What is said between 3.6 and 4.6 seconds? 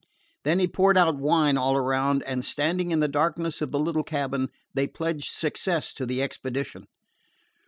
of the little cabin,